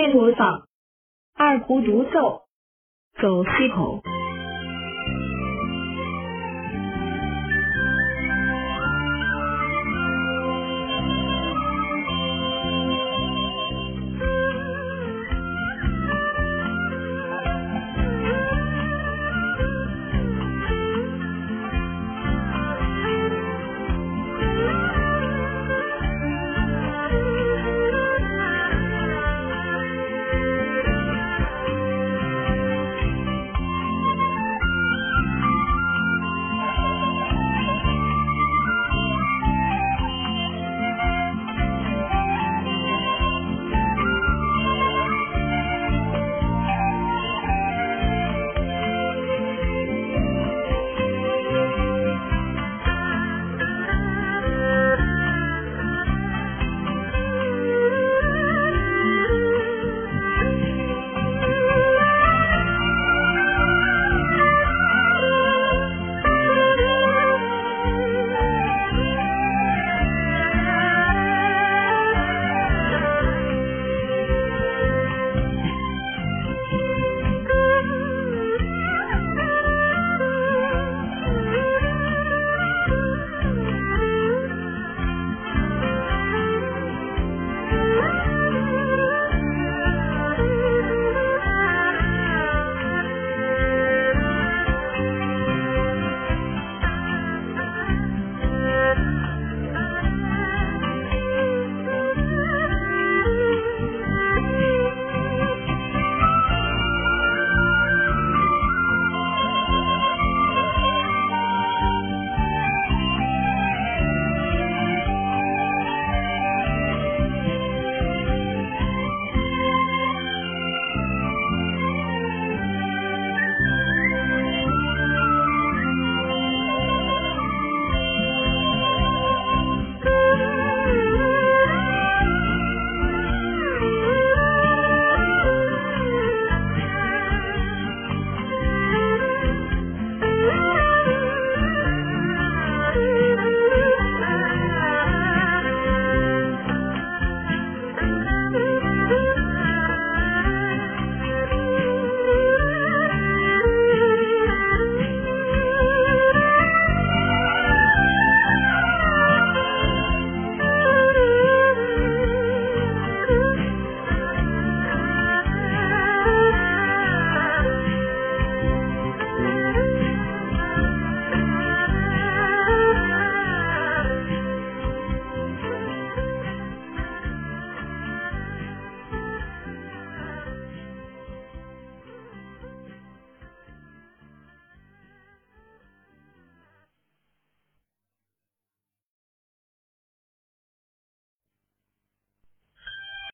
[0.00, 0.66] 戒毒所
[1.34, 2.44] 二胡独奏
[3.20, 4.02] 走西口。